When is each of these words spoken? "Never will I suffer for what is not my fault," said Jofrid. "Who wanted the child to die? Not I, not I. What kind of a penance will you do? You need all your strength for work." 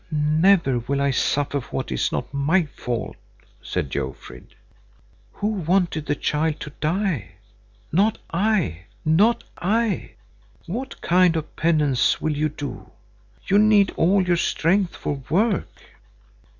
"Never 0.11 0.79
will 0.79 0.99
I 0.99 1.11
suffer 1.11 1.61
for 1.61 1.67
what 1.69 1.91
is 1.91 2.11
not 2.11 2.33
my 2.33 2.65
fault," 2.65 3.17
said 3.61 3.91
Jofrid. 3.91 4.55
"Who 5.33 5.45
wanted 5.49 6.07
the 6.07 6.15
child 6.15 6.59
to 6.61 6.71
die? 6.79 7.33
Not 7.91 8.17
I, 8.33 8.85
not 9.05 9.43
I. 9.59 10.13
What 10.65 11.01
kind 11.01 11.35
of 11.35 11.43
a 11.45 11.47
penance 11.49 12.19
will 12.19 12.35
you 12.35 12.49
do? 12.49 12.89
You 13.45 13.59
need 13.59 13.91
all 13.95 14.23
your 14.23 14.37
strength 14.37 14.95
for 14.95 15.21
work." 15.29 15.69